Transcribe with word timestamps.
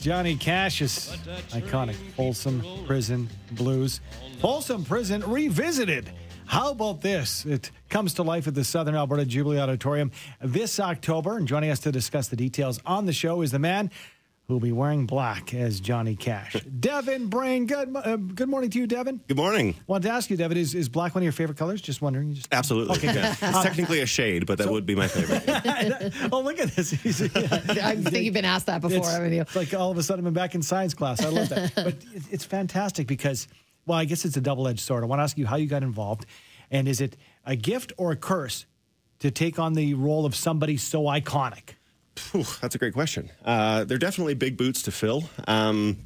Johnny 0.00 0.36
Cash's 0.36 1.08
iconic 1.50 1.96
Folsom 2.14 2.62
Prison 2.86 3.28
Blues. 3.50 4.00
Folsom 4.38 4.84
Prison 4.84 5.24
revisited. 5.26 6.08
How 6.46 6.70
about 6.70 7.00
this? 7.00 7.44
It 7.44 7.72
comes 7.88 8.14
to 8.14 8.22
life 8.22 8.46
at 8.46 8.54
the 8.54 8.62
Southern 8.62 8.94
Alberta 8.94 9.24
Jubilee 9.24 9.58
Auditorium 9.58 10.12
this 10.40 10.78
October. 10.78 11.36
And 11.36 11.48
joining 11.48 11.70
us 11.70 11.80
to 11.80 11.90
discuss 11.90 12.28
the 12.28 12.36
details 12.36 12.78
on 12.86 13.06
the 13.06 13.12
show 13.12 13.42
is 13.42 13.50
the 13.50 13.58
man 13.58 13.90
who'll 14.48 14.58
be 14.58 14.72
wearing 14.72 15.04
black 15.04 15.52
as 15.52 15.78
Johnny 15.78 16.16
Cash. 16.16 16.54
Devon 16.80 17.28
Brayne. 17.28 17.66
Good, 17.66 17.94
uh, 17.94 18.16
good 18.16 18.48
morning 18.48 18.70
to 18.70 18.78
you, 18.78 18.86
Devon. 18.86 19.20
Good 19.28 19.36
morning. 19.36 19.74
Wanted 19.86 20.08
to 20.08 20.14
ask 20.14 20.30
you, 20.30 20.38
Devon, 20.38 20.56
is, 20.56 20.74
is 20.74 20.88
black 20.88 21.14
one 21.14 21.20
of 21.20 21.24
your 21.24 21.32
favorite 21.32 21.58
colors? 21.58 21.82
Just 21.82 22.00
wondering. 22.00 22.32
Just... 22.32 22.48
Absolutely. 22.50 22.96
Okay, 22.96 23.12
good. 23.12 23.24
It's 23.26 23.40
technically 23.62 24.00
a 24.00 24.06
shade, 24.06 24.46
but 24.46 24.56
that 24.56 24.70
would 24.70 24.86
be 24.86 24.94
my 24.94 25.06
favorite. 25.06 25.44
oh, 26.32 26.40
look 26.40 26.58
at 26.58 26.70
this. 26.70 26.90
He's- 26.92 27.20
I 27.20 27.96
think 27.96 28.24
you've 28.24 28.32
been 28.32 28.46
asked 28.46 28.66
that 28.66 28.80
before, 28.80 28.96
it's, 28.96 29.12
haven't 29.12 29.34
you? 29.34 29.42
it's 29.42 29.54
like 29.54 29.74
all 29.74 29.90
of 29.90 29.98
a 29.98 30.02
sudden 30.02 30.26
I'm 30.26 30.32
back 30.32 30.54
in 30.54 30.62
science 30.62 30.94
class. 30.94 31.22
I 31.22 31.28
love 31.28 31.50
that. 31.50 31.74
but 31.74 31.86
it- 31.88 32.22
it's 32.30 32.44
fantastic 32.46 33.06
because, 33.06 33.48
well, 33.84 33.98
I 33.98 34.06
guess 34.06 34.24
it's 34.24 34.38
a 34.38 34.40
double 34.40 34.66
edged 34.66 34.80
sword. 34.80 35.04
I 35.04 35.06
want 35.08 35.18
to 35.18 35.24
ask 35.24 35.36
you 35.36 35.46
how 35.46 35.56
you 35.56 35.66
got 35.66 35.82
involved. 35.82 36.24
And 36.70 36.88
is 36.88 37.02
it 37.02 37.18
a 37.44 37.54
gift 37.54 37.92
or 37.98 38.12
a 38.12 38.16
curse 38.16 38.64
to 39.18 39.30
take 39.30 39.58
on 39.58 39.74
the 39.74 39.92
role 39.92 40.24
of 40.24 40.34
somebody 40.34 40.78
so 40.78 41.02
iconic? 41.02 41.74
Phew, 42.18 42.44
that's 42.60 42.74
a 42.74 42.78
great 42.78 42.92
question. 42.94 43.30
Uh, 43.44 43.84
they're 43.84 43.98
definitely 43.98 44.34
big 44.34 44.56
boots 44.56 44.82
to 44.82 44.90
fill. 44.90 45.28
Um, 45.46 45.96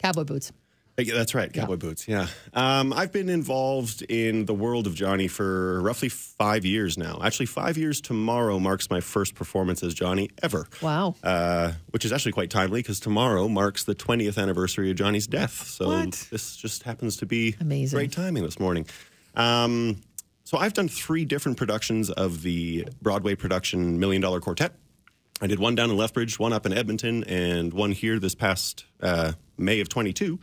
Cowboy 0.00 0.24
boots. 0.24 0.52
yeah, 0.98 1.14
that's 1.14 1.34
right, 1.34 1.52
cowboy 1.52 1.76
boots. 1.76 2.06
Yeah. 2.06 2.26
Um, 2.52 2.92
I've 2.92 3.12
been 3.12 3.28
involved 3.30 4.02
in 4.02 4.44
the 4.46 4.52
world 4.54 4.86
of 4.86 4.94
Johnny 4.94 5.26
for 5.26 5.80
roughly 5.80 6.08
five 6.10 6.64
years 6.66 6.98
now. 6.98 7.18
Actually, 7.24 7.46
five 7.46 7.78
years 7.78 8.00
tomorrow 8.00 8.58
marks 8.58 8.90
my 8.90 9.00
first 9.00 9.34
performance 9.34 9.82
as 9.82 9.94
Johnny 9.94 10.28
ever. 10.42 10.66
Wow. 10.82 11.14
Uh, 11.22 11.72
which 11.90 12.04
is 12.04 12.12
actually 12.12 12.32
quite 12.32 12.50
timely 12.50 12.80
because 12.80 13.00
tomorrow 13.00 13.48
marks 13.48 13.84
the 13.84 13.94
20th 13.94 14.36
anniversary 14.40 14.90
of 14.90 14.96
Johnny's 14.96 15.26
death. 15.26 15.66
So 15.66 15.86
What? 15.88 16.26
this 16.30 16.56
just 16.56 16.82
happens 16.82 17.16
to 17.18 17.26
be 17.26 17.56
Amazing. 17.60 17.96
great 17.96 18.12
timing 18.12 18.42
this 18.42 18.60
morning. 18.60 18.86
Um, 19.34 20.02
so 20.44 20.58
I've 20.58 20.74
done 20.74 20.88
three 20.88 21.24
different 21.24 21.56
productions 21.56 22.10
of 22.10 22.42
the 22.42 22.86
Broadway 23.00 23.34
production 23.34 23.98
Million 23.98 24.20
Dollar 24.20 24.40
Quartet. 24.40 24.72
I 25.42 25.48
did 25.48 25.58
one 25.58 25.74
down 25.74 25.90
in 25.90 25.96
Lethbridge, 25.96 26.38
one 26.38 26.52
up 26.52 26.66
in 26.66 26.72
Edmonton, 26.72 27.24
and 27.24 27.72
one 27.72 27.90
here 27.90 28.20
this 28.20 28.36
past 28.36 28.84
uh, 29.02 29.32
May 29.58 29.80
of 29.80 29.88
22. 29.88 30.38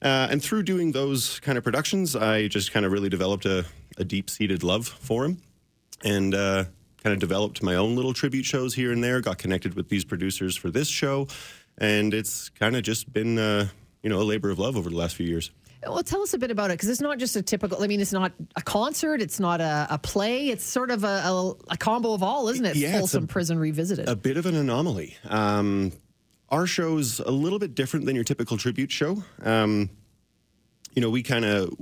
Uh, 0.00 0.28
and 0.30 0.42
through 0.42 0.62
doing 0.62 0.92
those 0.92 1.38
kind 1.40 1.58
of 1.58 1.62
productions, 1.62 2.16
I 2.16 2.48
just 2.48 2.72
kind 2.72 2.86
of 2.86 2.92
really 2.92 3.10
developed 3.10 3.44
a, 3.44 3.66
a 3.98 4.04
deep 4.04 4.30
seated 4.30 4.62
love 4.62 4.88
for 4.88 5.26
him 5.26 5.42
and 6.02 6.34
uh, 6.34 6.64
kind 7.04 7.12
of 7.12 7.18
developed 7.18 7.62
my 7.62 7.74
own 7.74 7.94
little 7.94 8.14
tribute 8.14 8.46
shows 8.46 8.74
here 8.74 8.90
and 8.90 9.04
there. 9.04 9.20
Got 9.20 9.36
connected 9.36 9.74
with 9.74 9.90
these 9.90 10.02
producers 10.04 10.56
for 10.56 10.70
this 10.70 10.88
show, 10.88 11.28
and 11.76 12.14
it's 12.14 12.48
kind 12.48 12.74
of 12.74 12.84
just 12.84 13.12
been 13.12 13.38
uh, 13.38 13.68
you 14.02 14.08
know 14.08 14.18
a 14.18 14.24
labor 14.24 14.48
of 14.48 14.58
love 14.58 14.78
over 14.78 14.88
the 14.88 14.96
last 14.96 15.14
few 15.14 15.26
years. 15.26 15.50
Well, 15.84 16.02
tell 16.02 16.22
us 16.22 16.32
a 16.32 16.38
bit 16.38 16.50
about 16.50 16.70
it 16.70 16.74
because 16.74 16.88
it's 16.88 17.00
not 17.00 17.18
just 17.18 17.34
a 17.34 17.42
typical. 17.42 17.82
I 17.82 17.86
mean, 17.86 18.00
it's 18.00 18.12
not 18.12 18.32
a 18.56 18.62
concert. 18.62 19.20
It's 19.20 19.40
not 19.40 19.60
a, 19.60 19.86
a 19.90 19.98
play. 19.98 20.48
It's 20.48 20.64
sort 20.64 20.90
of 20.90 21.02
a, 21.02 21.06
a, 21.06 21.54
a 21.70 21.76
combo 21.76 22.12
of 22.14 22.22
all, 22.22 22.48
isn't 22.48 22.64
it? 22.64 22.76
Yeah, 22.76 22.98
Folsom 22.98 23.24
a- 23.24 23.26
Prison 23.26 23.58
Revisited. 23.58 24.08
A 24.08 24.14
bit 24.16 24.36
of 24.36 24.46
an 24.46 24.54
anomaly. 24.54 25.16
Um, 25.28 25.92
our 26.50 26.66
show's 26.66 27.18
a 27.20 27.30
little 27.30 27.58
bit 27.58 27.74
different 27.74 28.06
than 28.06 28.14
your 28.14 28.24
typical 28.24 28.56
tribute 28.56 28.92
show. 28.92 29.24
Um, 29.42 29.90
you 30.94 31.02
know, 31.02 31.10
we 31.10 31.22
kind 31.22 31.44
of 31.44 31.72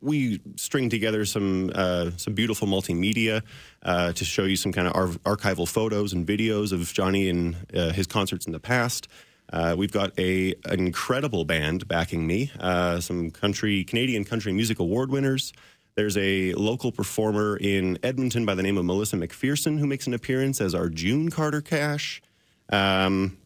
we 0.00 0.40
string 0.56 0.88
together 0.88 1.24
some 1.24 1.70
uh, 1.74 2.10
some 2.16 2.34
beautiful 2.34 2.66
multimedia 2.66 3.42
uh, 3.82 4.12
to 4.12 4.24
show 4.24 4.44
you 4.44 4.56
some 4.56 4.72
kind 4.72 4.88
of 4.88 4.96
ar- 4.96 5.36
archival 5.36 5.68
photos 5.68 6.12
and 6.12 6.26
videos 6.26 6.72
of 6.72 6.92
Johnny 6.92 7.28
and 7.28 7.56
uh, 7.74 7.90
his 7.92 8.06
concerts 8.06 8.46
in 8.46 8.52
the 8.52 8.60
past. 8.60 9.08
Uh, 9.52 9.74
we've 9.76 9.92
got 9.92 10.16
a 10.18 10.54
an 10.64 10.86
incredible 10.86 11.44
band 11.44 11.88
backing 11.88 12.26
me. 12.26 12.50
Uh, 12.58 13.00
some 13.00 13.30
country 13.30 13.84
Canadian 13.84 14.24
country 14.24 14.52
music 14.52 14.78
award 14.78 15.10
winners. 15.10 15.52
There's 15.96 16.16
a 16.16 16.54
local 16.54 16.92
performer 16.92 17.56
in 17.56 17.98
Edmonton 18.02 18.46
by 18.46 18.54
the 18.54 18.62
name 18.62 18.78
of 18.78 18.84
Melissa 18.84 19.16
McPherson 19.16 19.78
who 19.78 19.86
makes 19.86 20.06
an 20.06 20.14
appearance 20.14 20.60
as 20.60 20.74
our 20.74 20.88
June 20.88 21.30
Carter 21.30 21.60
Cash. 21.60 22.22
Um, 22.70 23.36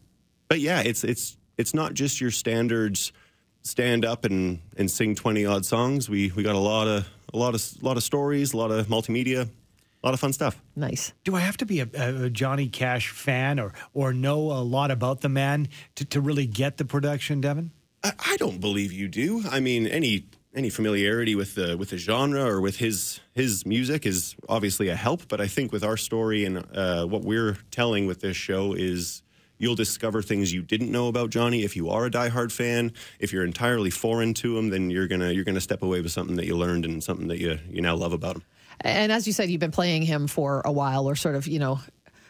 but 0.47 0.59
yeah, 0.59 0.81
it's 0.81 1.03
it's 1.03 1.37
it's 1.57 1.73
not 1.73 1.93
just 1.93 2.21
your 2.21 2.31
standards 2.31 3.11
stand 3.63 4.05
up 4.05 4.25
and, 4.25 4.59
and 4.77 4.89
sing 4.89 5.15
twenty 5.15 5.45
odd 5.45 5.65
songs. 5.65 6.07
We 6.07 6.31
we 6.35 6.43
got 6.43 6.55
a 6.55 6.59
lot 6.59 6.87
of 6.87 7.07
a 7.33 7.37
lot 7.37 7.55
of 7.55 7.63
a 7.81 7.85
lot 7.85 7.97
of 7.97 8.03
stories, 8.03 8.53
a 8.53 8.57
lot 8.57 8.71
of 8.71 8.87
multimedia, 8.87 9.49
a 10.05 10.07
lot 10.07 10.13
of 10.13 10.19
fun 10.19 10.33
stuff. 10.33 10.61
nice. 10.75 11.13
Do 11.23 11.35
I 11.35 11.39
have 11.39 11.57
to 11.57 11.65
be 11.65 11.79
a, 11.79 11.87
a 11.95 12.29
Johnny 12.29 12.67
Cash 12.67 13.09
fan 13.09 13.59
or, 13.59 13.73
or 13.91 14.13
know 14.13 14.51
a 14.51 14.61
lot 14.61 14.91
about 14.91 15.21
the 15.21 15.29
man 15.29 15.67
to, 15.95 16.05
to 16.05 16.21
really 16.21 16.45
get 16.45 16.77
the 16.77 16.85
production, 16.85 17.41
Devon? 17.41 17.71
I, 18.03 18.11
I 18.23 18.37
don't 18.37 18.61
believe 18.61 18.93
you 18.93 19.07
do. 19.07 19.43
I 19.49 19.59
mean, 19.59 19.87
any 19.87 20.27
any 20.53 20.69
familiarity 20.69 21.33
with 21.33 21.55
the 21.55 21.75
with 21.75 21.89
the 21.89 21.97
genre 21.97 22.45
or 22.45 22.61
with 22.61 22.77
his 22.77 23.19
his 23.33 23.65
music 23.65 24.05
is 24.05 24.35
obviously 24.47 24.89
a 24.89 24.95
help. 24.95 25.27
But 25.27 25.41
I 25.41 25.47
think 25.47 25.71
with 25.71 25.83
our 25.83 25.97
story 25.97 26.45
and 26.45 26.63
uh, 26.73 27.07
what 27.07 27.23
we're 27.23 27.57
telling 27.71 28.05
with 28.05 28.21
this 28.21 28.37
show 28.37 28.73
is 28.73 29.23
you'll 29.57 29.75
discover 29.75 30.21
things 30.21 30.53
you 30.53 30.61
didn't 30.61 30.91
know 30.91 31.07
about 31.07 31.29
Johnny. 31.29 31.63
If 31.63 31.75
you 31.75 31.89
are 31.89 32.05
a 32.05 32.11
diehard 32.11 32.51
fan, 32.51 32.93
if 33.19 33.31
you're 33.33 33.45
entirely 33.45 33.89
foreign 33.89 34.33
to 34.35 34.57
him, 34.57 34.69
then 34.69 34.89
you're 34.89 35.07
gonna 35.07 35.31
you're 35.31 35.45
gonna 35.45 35.61
step 35.61 35.83
away 35.83 36.01
with 36.01 36.11
something 36.11 36.35
that 36.35 36.45
you 36.45 36.55
learned 36.55 36.85
and 36.85 37.03
something 37.03 37.27
that 37.27 37.39
you 37.39 37.59
you 37.69 37.81
now 37.81 37.95
love 37.95 38.13
about 38.13 38.37
him. 38.37 38.43
And 38.81 39.11
as 39.11 39.25
you 39.27 39.33
said, 39.33 39.49
you've 39.49 39.59
been 39.59 39.71
playing 39.71 40.03
him 40.03 40.27
for 40.27 40.61
a 40.65 40.71
while, 40.71 41.07
or 41.07 41.15
sort 41.15 41.35
of, 41.35 41.47
you 41.47 41.59
know, 41.59 41.79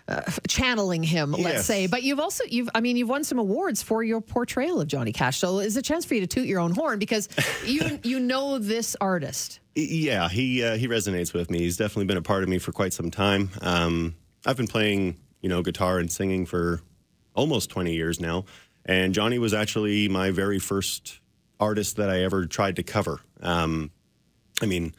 uh, 0.07 0.21
channeling 0.47 1.03
him, 1.03 1.31
let's 1.31 1.65
say. 1.65 1.87
But 1.87 2.03
you've 2.03 2.19
also, 2.19 2.43
you've, 2.47 2.69
I 2.75 2.81
mean, 2.81 2.97
you've 2.97 3.09
won 3.09 3.23
some 3.23 3.39
awards 3.39 3.81
for 3.81 4.03
your 4.03 4.21
portrayal 4.21 4.79
of 4.79 4.87
Johnny 4.87 5.11
Cash. 5.11 5.39
So 5.39 5.59
it's 5.59 5.75
a 5.75 5.81
chance 5.81 6.05
for 6.05 6.13
you 6.13 6.21
to 6.21 6.27
toot 6.27 6.45
your 6.45 6.59
own 6.59 6.71
horn 6.71 6.99
because 6.99 7.27
you, 7.65 7.99
you 8.03 8.19
know 8.19 8.59
this 8.59 8.95
artist. 9.01 9.59
Yeah, 9.75 10.29
he 10.29 10.63
uh, 10.63 10.77
he 10.77 10.87
resonates 10.87 11.33
with 11.33 11.49
me. 11.49 11.59
He's 11.59 11.75
definitely 11.75 12.05
been 12.05 12.17
a 12.17 12.21
part 12.21 12.43
of 12.43 12.49
me 12.49 12.59
for 12.59 12.71
quite 12.71 12.93
some 12.93 13.11
time. 13.11 13.49
Um, 13.61 14.15
I've 14.45 14.55
been 14.55 14.67
playing, 14.67 15.17
you 15.41 15.49
know, 15.49 15.61
guitar 15.61 15.99
and 15.99 16.09
singing 16.09 16.45
for 16.45 16.79
almost 17.35 17.69
20 17.69 17.93
years 17.93 18.19
now, 18.19 18.45
and 18.85 19.13
Johnny 19.13 19.39
was 19.39 19.53
actually 19.53 20.07
my 20.07 20.31
very 20.31 20.59
first 20.59 21.19
artist 21.59 21.97
that 21.97 22.09
I 22.09 22.23
ever 22.23 22.45
tried 22.45 22.75
to 22.77 22.83
cover. 22.83 23.19
Um, 23.41 23.91
I 24.61 24.65
mean, 24.65 24.93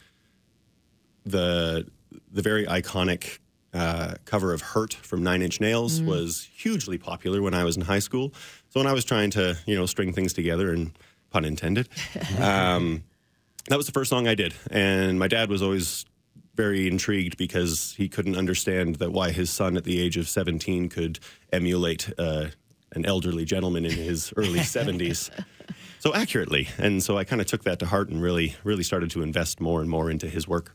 the 1.24 1.86
the 2.30 2.42
very 2.42 2.66
iconic 2.66 3.38
uh, 3.74 4.14
cover 4.24 4.52
of 4.52 4.62
"Hurt" 4.62 4.94
from 4.94 5.22
Nine 5.22 5.42
Inch 5.42 5.60
Nails 5.60 6.00
was 6.00 6.48
hugely 6.56 6.98
popular 6.98 7.42
when 7.42 7.54
I 7.54 7.64
was 7.64 7.76
in 7.76 7.82
high 7.82 7.98
school. 7.98 8.32
So 8.70 8.80
when 8.80 8.86
I 8.86 8.92
was 8.92 9.04
trying 9.04 9.30
to, 9.32 9.56
you 9.66 9.76
know, 9.76 9.86
string 9.86 10.12
things 10.12 10.32
together, 10.32 10.72
and 10.72 10.96
pun 11.30 11.44
intended, 11.44 11.88
um, 12.38 13.04
that 13.68 13.76
was 13.76 13.86
the 13.86 13.92
first 13.92 14.10
song 14.10 14.28
I 14.28 14.34
did, 14.34 14.54
and 14.70 15.18
my 15.18 15.28
dad 15.28 15.50
was 15.50 15.62
always 15.62 16.04
very 16.56 16.88
intrigued 16.88 17.36
because 17.36 17.94
he 17.96 18.08
couldn't 18.08 18.36
understand 18.36 18.96
that 18.96 19.12
why 19.12 19.30
his 19.30 19.50
son 19.50 19.76
at 19.76 19.84
the 19.84 20.00
age 20.00 20.16
of 20.16 20.28
17 20.28 20.88
could 20.88 21.18
emulate 21.52 22.12
uh, 22.18 22.46
an 22.92 23.04
elderly 23.04 23.44
gentleman 23.44 23.84
in 23.84 23.92
his 23.92 24.32
early 24.36 24.60
70s 24.60 25.30
so 25.98 26.14
accurately. 26.14 26.68
And 26.78 27.02
so 27.02 27.18
i 27.18 27.24
kind 27.24 27.40
of 27.40 27.46
took 27.46 27.64
that 27.64 27.78
to 27.80 27.86
heart 27.86 28.08
and 28.08 28.22
really 28.22 28.54
really 28.64 28.82
started 28.82 29.10
to 29.10 29.22
invest 29.22 29.60
more 29.60 29.80
and 29.80 29.90
more 29.90 30.10
into 30.10 30.28
his 30.28 30.46
work. 30.48 30.74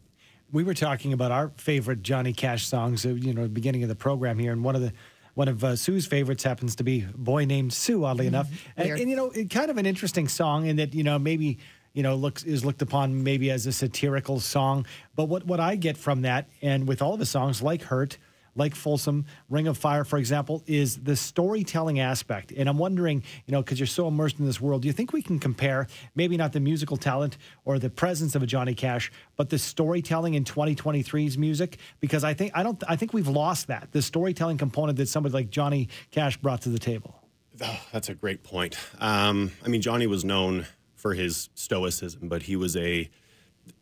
We 0.51 0.63
were 0.63 0.73
talking 0.73 1.13
about 1.13 1.31
our 1.31 1.51
favorite 1.55 2.03
Johnny 2.03 2.33
Cash 2.33 2.65
songs, 2.67 3.05
uh, 3.05 3.09
you 3.09 3.33
know, 3.33 3.43
the 3.43 3.49
beginning 3.49 3.83
of 3.83 3.89
the 3.89 3.95
program 3.95 4.37
here, 4.37 4.51
and 4.51 4.63
one 4.63 4.75
of 4.75 4.81
the 4.81 4.91
one 5.33 5.47
of 5.47 5.63
uh, 5.63 5.77
Sue's 5.77 6.05
favorites 6.05 6.43
happens 6.43 6.75
to 6.75 6.83
be 6.83 7.05
"Boy 7.15 7.45
Named 7.45 7.71
Sue." 7.71 8.03
Oddly 8.03 8.27
enough, 8.27 8.49
and, 8.75 8.89
and, 8.89 9.09
you 9.09 9.15
know, 9.15 9.31
it, 9.31 9.49
kind 9.49 9.71
of 9.71 9.77
an 9.77 9.85
interesting 9.85 10.27
song 10.27 10.65
in 10.65 10.75
that 10.75 10.93
you 10.93 11.03
know 11.03 11.17
maybe 11.17 11.59
you 11.93 12.03
know 12.03 12.15
looks 12.15 12.43
is 12.43 12.63
looked 12.65 12.81
upon 12.81 13.23
maybe 13.23 13.51
as 13.51 13.65
a 13.67 13.71
satirical 13.71 14.39
song, 14.39 14.85
but 15.15 15.25
what 15.25 15.45
what 15.45 15.59
I 15.59 15.75
get 15.75 15.97
from 15.97 16.21
that, 16.23 16.49
and 16.61 16.87
with 16.87 17.01
all 17.01 17.13
of 17.13 17.19
the 17.19 17.25
songs 17.25 17.61
like 17.61 17.83
"Hurt." 17.83 18.17
Like 18.53 18.75
Folsom, 18.75 19.27
Ring 19.49 19.67
of 19.67 19.77
Fire, 19.77 20.03
for 20.03 20.17
example, 20.17 20.61
is 20.67 20.97
the 20.97 21.15
storytelling 21.15 22.01
aspect. 22.01 22.51
And 22.51 22.67
I'm 22.67 22.77
wondering, 22.77 23.23
you 23.45 23.53
know, 23.53 23.61
because 23.61 23.79
you're 23.79 23.87
so 23.87 24.09
immersed 24.09 24.39
in 24.39 24.45
this 24.45 24.59
world, 24.59 24.81
do 24.81 24.89
you 24.89 24.93
think 24.93 25.13
we 25.13 25.21
can 25.21 25.39
compare 25.39 25.87
maybe 26.15 26.35
not 26.35 26.51
the 26.51 26.59
musical 26.59 26.97
talent 26.97 27.37
or 27.63 27.79
the 27.79 27.89
presence 27.89 28.35
of 28.35 28.43
a 28.43 28.45
Johnny 28.45 28.73
Cash, 28.75 29.09
but 29.37 29.49
the 29.49 29.57
storytelling 29.57 30.33
in 30.33 30.43
2023's 30.43 31.37
music? 31.37 31.77
Because 32.01 32.25
I 32.25 32.33
think 32.33 32.51
I 32.53 32.61
don't 32.61 32.83
I 32.89 32.97
think 32.97 33.13
we've 33.13 33.29
lost 33.29 33.67
that 33.67 33.87
the 33.93 34.01
storytelling 34.01 34.57
component 34.57 34.97
that 34.97 35.07
somebody 35.07 35.31
like 35.31 35.49
Johnny 35.49 35.87
Cash 36.11 36.35
brought 36.35 36.61
to 36.63 36.69
the 36.69 36.79
table. 36.79 37.15
Oh, 37.63 37.79
that's 37.93 38.09
a 38.09 38.15
great 38.15 38.43
point. 38.43 38.77
Um, 38.99 39.51
I 39.63 39.69
mean, 39.69 39.81
Johnny 39.81 40.07
was 40.07 40.25
known 40.25 40.65
for 41.01 41.13
his 41.15 41.49
stoicism, 41.55 42.27
but 42.27 42.43
he 42.43 42.55
was 42.55 42.77
a 42.77 43.09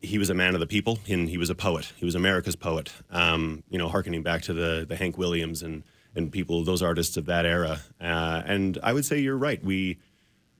he 0.00 0.18
was 0.18 0.30
a 0.30 0.34
man 0.34 0.54
of 0.54 0.60
the 0.60 0.66
people, 0.66 0.98
and 1.08 1.28
he 1.28 1.38
was 1.38 1.50
a 1.50 1.54
poet. 1.54 1.92
He 1.96 2.04
was 2.04 2.14
America's 2.14 2.56
poet. 2.56 2.92
Um, 3.10 3.62
you 3.68 3.78
know, 3.78 3.88
harkening 3.88 4.22
back 4.22 4.42
to 4.42 4.54
the 4.54 4.86
the 4.88 4.96
Hank 4.96 5.18
Williams 5.18 5.62
and 5.62 5.84
and 6.16 6.32
people, 6.32 6.64
those 6.64 6.82
artists 6.82 7.16
of 7.16 7.26
that 7.26 7.46
era. 7.46 7.80
Uh, 8.00 8.42
and 8.44 8.78
I 8.82 8.92
would 8.92 9.04
say 9.04 9.18
you're 9.20 9.36
right. 9.36 9.62
We 9.62 9.98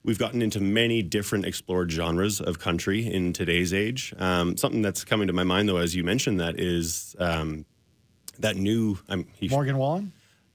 we've 0.03 0.19
gotten 0.19 0.41
into 0.41 0.59
many 0.59 1.01
different 1.01 1.45
explored 1.45 1.91
genres 1.91 2.39
of 2.39 2.59
country 2.59 3.05
in 3.05 3.33
today's 3.33 3.73
age. 3.73 4.13
Um, 4.17 4.55
something 4.57 4.81
that's 4.81 5.03
coming 5.03 5.27
to 5.27 5.33
my 5.33 5.43
mind, 5.43 5.67
though, 5.67 5.77
as 5.77 5.95
you 5.95 6.03
mentioned, 6.03 6.39
that 6.39 6.59
is 6.59 7.15
um, 7.19 7.65
that 8.39 8.55
new. 8.55 8.97
I'm, 9.09 9.27
he, 9.33 9.49
Morgan 9.49 9.77
Wallen. 9.77 10.13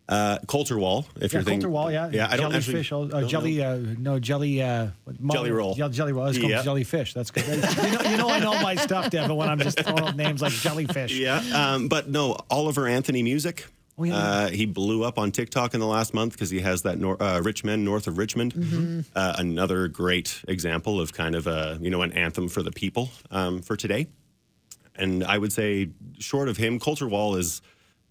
Uh, 0.08 0.38
Colter 0.46 0.78
Wall, 0.78 1.04
if 1.16 1.32
Yeah, 1.32 1.38
you're 1.38 1.44
thinking. 1.44 1.62
Colter 1.62 1.70
Wall, 1.70 1.90
yeah. 1.90 2.08
Yeah, 2.12 2.28
I 2.30 2.36
don't 2.36 2.54
actually. 2.54 2.82
Jellyfish, 2.82 3.12
uh, 3.12 3.20
don't 3.20 3.28
jelly, 3.28 3.62
uh, 3.62 3.76
no, 3.98 4.20
jelly, 4.20 4.62
what- 5.20 5.34
Jelly 5.34 5.50
roll. 5.50 5.74
Yeah, 5.76 5.88
jelly 5.88 6.12
roll. 6.12 6.26
It's 6.26 6.38
called 6.38 6.50
Yeah. 6.50 6.62
jellyfish. 6.62 7.14
That's 7.14 7.30
good. 7.30 7.46
you, 7.46 7.56
know, 7.92 8.10
you 8.10 8.16
know, 8.16 8.28
I 8.28 8.38
know 8.40 8.60
my 8.62 8.74
stuff, 8.76 9.10
Devon, 9.10 9.36
when 9.36 9.48
I'm 9.48 9.58
just 9.58 9.78
throwing 9.80 10.04
out 10.04 10.16
names 10.16 10.42
like 10.42 10.52
jellyfish. 10.52 11.12
Yeah, 11.18 11.42
um, 11.54 11.88
but 11.88 12.08
no, 12.08 12.36
Oliver 12.50 12.86
Anthony 12.86 13.22
Music. 13.22 13.66
Oh, 13.98 14.04
yeah. 14.04 14.14
Uh, 14.16 14.48
he 14.50 14.66
blew 14.66 15.04
up 15.04 15.18
on 15.18 15.32
TikTok 15.32 15.72
in 15.72 15.80
the 15.80 15.86
last 15.86 16.12
month 16.12 16.32
because 16.34 16.50
he 16.50 16.60
has 16.60 16.82
that 16.82 16.98
nor- 16.98 17.22
uh, 17.22 17.40
Rich 17.40 17.64
Men 17.64 17.82
north 17.82 18.06
of 18.06 18.18
Richmond. 18.18 18.52
Mm-hmm. 18.52 19.00
Uh, 19.14 19.34
another 19.38 19.88
great 19.88 20.42
example 20.46 21.00
of 21.00 21.14
kind 21.14 21.34
of 21.34 21.46
a 21.46 21.78
you 21.80 21.88
know 21.88 22.02
an 22.02 22.12
anthem 22.12 22.48
for 22.48 22.62
the 22.62 22.70
people 22.72 23.10
um, 23.30 23.62
for 23.62 23.74
today. 23.74 24.06
And 24.96 25.24
I 25.24 25.38
would 25.38 25.52
say, 25.52 25.90
short 26.18 26.48
of 26.48 26.56
him, 26.56 26.78
Colter 26.78 27.06
Wall 27.08 27.36
is, 27.36 27.60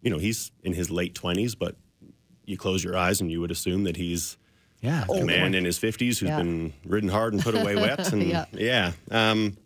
you 0.01 0.09
know, 0.11 0.17
he's 0.17 0.51
in 0.63 0.73
his 0.73 0.89
late 0.89 1.13
twenties, 1.15 1.53
but 1.55 1.75
you 2.45 2.57
close 2.57 2.83
your 2.83 2.95
eyes 2.97 3.21
and 3.21 3.31
you 3.31 3.41
would 3.41 3.51
assume 3.51 3.83
that 3.83 3.95
he's 3.97 4.37
Yeah. 4.85 5.03
a 5.09 5.25
man 5.25 5.53
in 5.53 5.65
his 5.65 5.77
fifties 5.77 6.19
who's 6.19 6.29
Yeah. 6.29 6.37
been 6.37 6.73
ridden 6.85 7.09
hard 7.09 7.33
and 7.33 7.41
put 7.41 7.55
away 7.55 7.75
wet. 7.75 8.11
And 8.13 8.23
Yeah. 8.27 8.45
yeah, 8.53 8.91
um, 9.11 9.57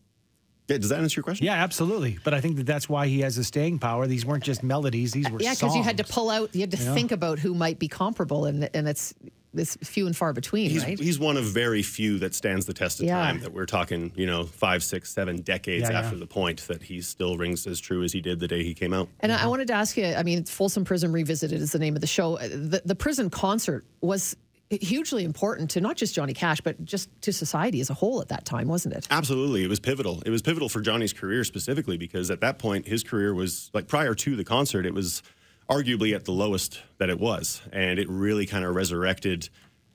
yeah. 0.68 0.78
Does 0.78 0.90
that 0.90 1.00
answer 1.00 1.20
your 1.20 1.24
question? 1.24 1.46
Yeah, 1.46 1.56
absolutely. 1.64 2.18
But 2.24 2.34
I 2.34 2.42
think 2.42 2.58
that 2.58 2.66
that's 2.66 2.88
why 2.88 3.08
he 3.08 3.22
has 3.22 3.38
a 3.38 3.44
staying 3.44 3.80
power. 3.80 4.08
These 4.08 4.26
weren't 4.26 4.44
just 4.44 4.64
melodies; 4.64 5.12
these 5.14 5.30
were 5.30 5.40
Yeah, 5.42 5.54
because 5.56 5.76
you 5.76 5.84
had 5.84 5.98
to 5.98 6.04
pull 6.04 6.30
out, 6.30 6.54
you 6.54 6.62
had 6.62 6.72
to 6.72 6.78
Yeah. 6.78 6.94
think 6.94 7.12
about 7.12 7.40
who 7.40 7.54
might 7.54 7.80
be 7.80 7.88
comparable, 7.88 8.46
and 8.46 8.70
and 8.74 8.88
it's 8.88 9.14
it's 9.56 9.76
few 9.78 10.06
and 10.06 10.16
far 10.16 10.32
between, 10.32 10.70
He's, 10.70 10.84
right? 10.84 11.00
he's 11.00 11.18
one 11.18 11.36
of 11.36 11.44
very 11.44 11.82
few 11.82 12.20
that 12.20 12.36
stands 12.36 12.68
the 12.68 12.74
test 12.74 13.00
of 13.00 13.08
Yeah. 13.08 13.16
time. 13.16 13.40
That 13.40 13.52
we're 13.52 13.66
talking, 13.66 14.12
you 14.16 14.28
know, 14.28 14.44
five, 14.44 14.84
six, 14.84 15.12
seven 15.12 15.38
decades 15.42 15.86
Yeah, 15.90 15.94
yeah. 15.94 16.00
after 16.02 16.18
the 16.18 16.28
point 16.28 16.68
that 16.68 16.84
he 16.84 17.02
still 17.02 17.36
rings 17.36 17.66
as 17.66 17.80
true 17.80 18.04
as 18.04 18.14
he 18.14 18.22
did 18.22 18.40
the 18.40 18.48
day 18.48 18.64
he 18.64 18.76
came 18.76 18.94
out. 18.94 19.10
And 19.22 19.32
I 19.32 19.46
I 19.46 19.48
wanted 19.48 19.66
to 19.70 19.74
ask 19.74 19.98
you. 19.98 20.06
I 20.06 20.22
mean, 20.22 20.44
Folsom 20.44 20.86
Prison 20.86 21.12
Revisited 21.12 21.60
is 21.60 21.72
the 21.72 21.80
name 21.80 21.96
of 21.96 22.02
the 22.02 22.06
show. 22.08 22.36
Uh, 22.38 22.48
The, 22.48 22.84
the 22.86 22.94
prison 22.94 23.32
concert 23.32 23.86
was 24.02 24.36
hugely 24.70 25.24
important 25.24 25.72
to 25.72 25.82
not 25.82 25.96
just 25.96 26.14
Johnny 26.14 26.34
Cash, 26.34 26.62
but 26.62 26.84
just 26.86 27.10
to 27.22 27.34
society 27.34 27.82
as 27.82 27.90
a 27.90 27.94
whole 27.94 28.22
at 28.22 28.28
that 28.30 28.46
time, 28.46 28.68
wasn't 28.68 28.96
it? 28.96 29.08
Absolutely, 29.10 29.64
it 29.64 29.68
was 29.68 29.80
pivotal. 29.80 30.22
It 30.26 30.30
was 30.30 30.42
pivotal 30.42 30.70
for 30.70 30.82
Johnny's 30.82 31.14
career 31.14 31.44
specifically 31.44 31.98
because 31.98 32.30
at 32.30 32.42
that 32.42 32.60
point 32.60 32.88
his 32.88 33.04
career 33.04 33.34
was 33.34 33.72
like 33.74 33.88
prior 33.88 34.14
to 34.14 34.36
the 34.36 34.44
concert, 34.44 34.86
it 34.86 34.94
was 34.94 35.24
arguably 35.70 36.16
at 36.16 36.26
the 36.26 36.32
lowest 36.32 36.82
that 36.98 37.10
it 37.10 37.20
was, 37.20 37.62
and 37.72 38.00
it 38.00 38.08
really 38.10 38.46
kind 38.46 38.66
of 38.66 38.76
resurrected 38.76 39.50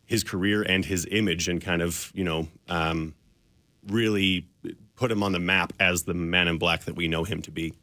his 0.07 0.23
career 0.23 0.63
and 0.63 0.85
his 0.85 1.07
image, 1.11 1.49
and 1.49 1.63
kind 1.63 1.83
of 1.83 2.11
you 2.15 2.25
know 2.25 2.49
um, 2.69 3.15
really 3.87 4.49
put 4.97 5.11
him 5.11 5.23
on 5.23 5.33
the 5.33 5.39
map 5.39 5.73
as 5.81 6.05
the 6.05 6.15
Man 6.15 6.49
in 6.49 6.59
Black 6.59 6.85
that 6.85 6.97
we 6.97 7.09
know 7.09 7.25
him 7.25 7.43
to 7.43 7.51
be. 7.51 7.75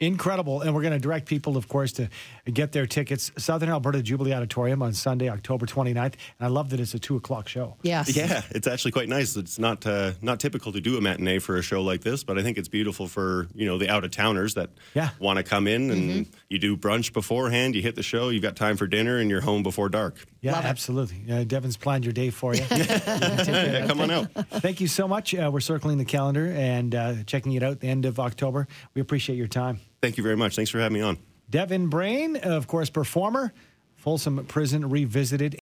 Incredible. 0.00 0.62
And 0.62 0.74
we're 0.74 0.80
going 0.82 0.94
to 0.94 0.98
direct 0.98 1.26
people, 1.28 1.56
of 1.56 1.68
course, 1.68 1.92
to 1.92 2.08
get 2.52 2.72
their 2.72 2.86
tickets. 2.86 3.30
Southern 3.36 3.68
Alberta 3.68 4.02
Jubilee 4.02 4.32
Auditorium 4.32 4.82
on 4.82 4.92
Sunday, 4.94 5.28
October 5.28 5.66
29th. 5.66 5.96
And 5.96 6.14
I 6.40 6.46
love 6.46 6.70
that 6.70 6.80
it's 6.80 6.94
a 6.94 6.98
two 6.98 7.16
o'clock 7.16 7.48
show. 7.48 7.76
Yes. 7.82 8.16
Yeah, 8.16 8.42
it's 8.50 8.66
actually 8.66 8.92
quite 8.92 9.08
nice. 9.08 9.36
It's 9.36 9.58
not 9.58 9.86
uh, 9.86 10.12
not 10.22 10.40
typical 10.40 10.72
to 10.72 10.80
do 10.80 10.96
a 10.96 11.00
matinee 11.00 11.38
for 11.38 11.56
a 11.56 11.62
show 11.62 11.82
like 11.82 12.00
this, 12.02 12.24
but 12.24 12.38
I 12.38 12.42
think 12.42 12.56
it's 12.58 12.68
beautiful 12.68 13.06
for 13.08 13.46
you 13.54 13.66
know 13.66 13.78
the 13.78 13.88
out 13.90 14.04
of 14.04 14.10
towners 14.10 14.54
that 14.54 14.70
Yeah. 14.94 15.10
want 15.18 15.36
to 15.36 15.42
come 15.42 15.66
in 15.66 15.90
and 15.90 16.26
you 16.50 16.58
do 16.58 16.76
brunch 16.76 17.12
beforehand. 17.12 17.76
You 17.76 17.80
hit 17.80 17.94
the 17.94 18.02
show, 18.02 18.28
you've 18.28 18.42
got 18.42 18.56
time 18.56 18.76
for 18.76 18.86
dinner, 18.88 19.18
and 19.18 19.30
you're 19.30 19.40
home 19.40 19.62
before 19.62 19.88
dark. 19.88 20.16
Yeah, 20.40 20.52
Love 20.52 20.64
absolutely. 20.64 21.32
Uh, 21.32 21.44
Devon's 21.44 21.76
planned 21.76 22.04
your 22.04 22.12
day 22.12 22.30
for 22.30 22.54
you. 22.54 22.64
Yeah, 22.70 23.86
come 23.86 24.00
on 24.00 24.10
out. 24.10 24.32
Thank 24.32 24.80
you 24.80 24.88
so 24.88 25.06
much. 25.06 25.34
Uh, 25.34 25.50
we're 25.52 25.60
circling 25.60 25.98
the 25.98 26.04
calendar 26.04 26.46
and 26.46 26.94
uh, 26.94 27.14
checking 27.24 27.52
it 27.52 27.62
out 27.62 27.80
the 27.80 27.88
end 27.88 28.04
of 28.04 28.18
October. 28.18 28.66
We 28.94 29.00
appreciate 29.00 29.36
your 29.36 29.46
time. 29.46 29.80
Thank 30.02 30.16
you 30.16 30.22
very 30.22 30.36
much. 30.36 30.56
Thanks 30.56 30.70
for 30.70 30.78
having 30.80 30.94
me 30.94 31.00
on. 31.02 31.18
Devon 31.48 31.88
Brayne, 31.88 32.36
of 32.40 32.66
course, 32.66 32.90
performer, 32.90 33.52
Folsom 33.96 34.44
Prison 34.46 34.88
Revisited. 34.88 35.54